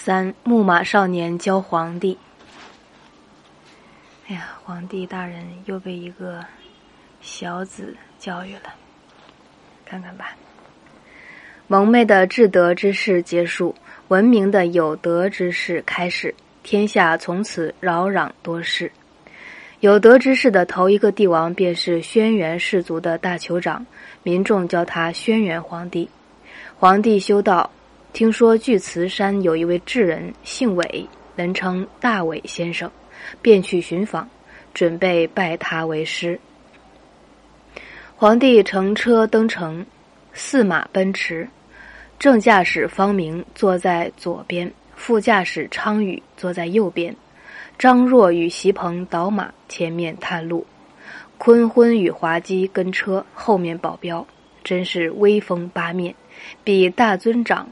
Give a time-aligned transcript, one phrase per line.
[0.00, 2.16] 三木马少年教皇帝。
[4.28, 6.42] 哎呀，皇帝大人又被一个
[7.20, 8.72] 小子教育了，
[9.84, 10.36] 看看吧。
[11.66, 13.74] 蒙昧的至德之事结束，
[14.06, 18.92] 文明的有德之事开始，天下从此扰攘多事。
[19.80, 23.84] 有德之士的头一个帝王便是轩辕氏族的大酋长，
[24.22, 26.08] 民众叫他轩辕皇帝。
[26.78, 27.68] 皇帝修道。
[28.18, 32.90] 听说巨慈山有一位智人，姓韦，人称大韦先生，
[33.40, 34.28] 便去寻访，
[34.74, 36.40] 准备拜他为师。
[38.16, 39.86] 皇帝乘车登城，
[40.32, 41.48] 驷马奔驰，
[42.18, 47.14] 正驾驶方明坐在左边，副驾驶昌宇坐在右边，
[47.78, 50.66] 张若与席鹏倒马前面探路，
[51.38, 54.26] 坤昏与华姬跟车后面保镖，
[54.64, 56.12] 真是威风八面，
[56.64, 57.68] 比大尊长。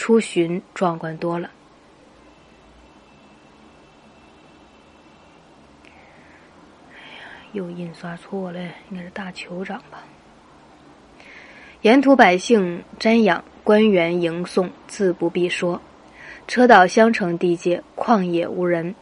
[0.00, 1.50] 出巡壮观多了。
[6.90, 8.58] 哎呀，又印刷错了，
[8.90, 10.02] 应该是大酋长吧？
[11.82, 15.78] 沿途百姓瞻仰，官员迎送，自不必说。
[16.48, 18.94] 车到襄城地界，旷野无人，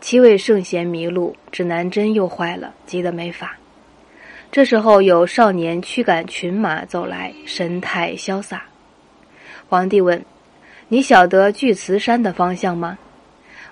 [0.00, 3.58] 七位圣贤迷路，指南针又坏了，急得没法。
[4.50, 8.64] 这时候有少年驱赶群马走来，神态潇洒。
[9.68, 10.24] 皇帝问
[10.88, 12.98] ：“你晓得巨慈山的方向吗？”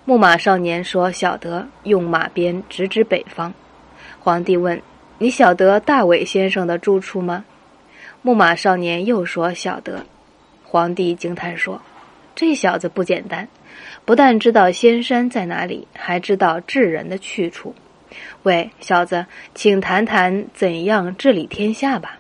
[0.05, 3.53] 木马少年说：“晓得。”用马鞭指指北方。
[4.21, 4.81] 皇帝问
[5.19, 7.45] ：“你晓得大伟先生的住处吗？”
[8.23, 10.07] 木马少年又说：“晓得。”
[10.63, 11.83] 皇帝惊叹说
[12.37, 13.49] ：“这小子不简单，
[14.05, 17.75] 不但知道仙山在哪里，还知道治人的去处。
[18.45, 22.19] 喂，小子，请谈谈怎样治理天下吧。”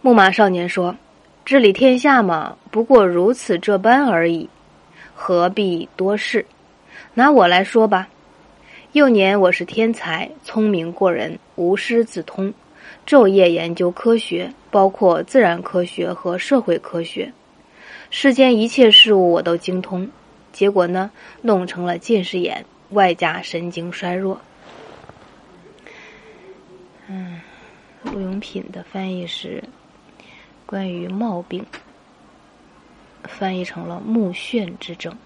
[0.00, 0.96] 木马少年说。
[1.48, 4.50] 治理天下嘛，不过如此这般而已，
[5.14, 6.44] 何必多事？
[7.14, 8.06] 拿我来说吧，
[8.92, 12.52] 幼年我是天才，聪明过人，无师自通，
[13.06, 17.32] 昼夜研究科学，包括自然科学和社会科学，
[18.10, 20.06] 世间一切事物我都精通。
[20.52, 24.38] 结果呢，弄成了近视眼，外加神经衰弱。
[27.08, 27.40] 嗯，
[28.02, 29.64] 陆永品的翻译是。
[30.70, 31.64] 关于冒病，
[33.24, 35.16] 翻译成了目眩之症。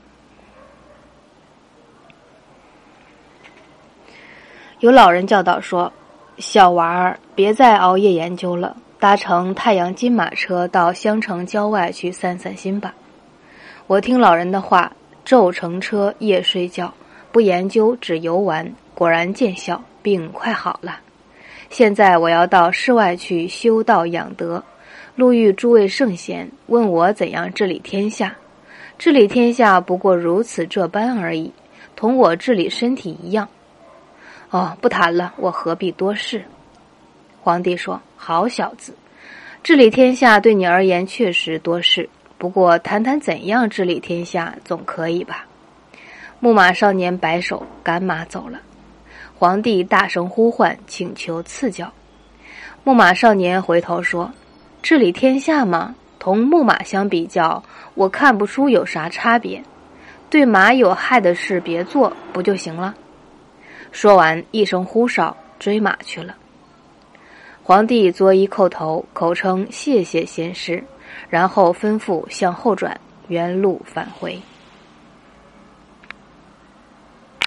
[4.78, 5.92] 有老人教导说
[6.38, 12.94] ：“小娃儿，别再熬夜研究了，搭乘太阳金马车到襄城郊外去散散心吧。”
[13.88, 14.92] 我听老人的话，
[15.26, 16.94] 昼乘车，夜睡觉，
[17.32, 21.00] 不研究，只游玩，果然见效，病快好了。
[21.68, 24.62] 现在我要到室外去修道养德。
[25.14, 28.34] 路遇诸位圣贤，问我怎样治理天下。
[28.98, 31.52] 治理天下不过如此这般而已，
[31.94, 33.46] 同我治理身体一样。
[34.48, 36.42] 哦，不谈了，我何必多事？
[37.42, 38.94] 皇帝说：“好小子，
[39.62, 42.08] 治理天下对你而言确实多事，
[42.38, 45.46] 不过谈谈怎样治理天下总可以吧？”
[46.40, 48.58] 木马少年摆手，赶马走了。
[49.38, 51.92] 皇帝大声呼唤，请求赐教。
[52.82, 54.32] 木马少年回头说。
[54.82, 57.62] 治理天下吗，同木马相比较，
[57.94, 59.62] 我看不出有啥差别。
[60.28, 62.94] 对马有害的事别做，不就行了？
[63.92, 66.34] 说完，一声呼哨，追马去了。
[67.62, 70.82] 皇帝作揖叩头，口称谢谢先师，
[71.30, 74.40] 然后吩咐向后转，原路返回。